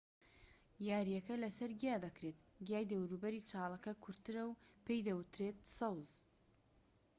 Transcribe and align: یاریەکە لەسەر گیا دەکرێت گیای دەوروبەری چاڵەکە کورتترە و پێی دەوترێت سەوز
یاریەکە 0.89 1.35
لەسەر 1.43 1.71
گیا 1.81 1.95
دەکرێت 2.05 2.39
گیای 2.67 2.89
دەوروبەری 2.91 3.45
چاڵەکە 3.49 3.91
کورتترە 4.03 4.43
و 4.47 4.59
پێی 4.85 5.05
دەوترێت 5.07 5.59
سەوز 5.77 6.11